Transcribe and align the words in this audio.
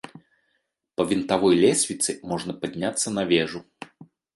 Па 1.01 1.07
вінтавой 1.11 1.55
лесвіцы 1.67 2.19
можна 2.33 2.51
падняцца 2.67 3.07
на 3.19 3.23
вежу. 3.35 3.69